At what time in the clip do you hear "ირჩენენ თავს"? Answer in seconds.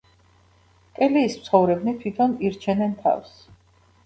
2.49-3.39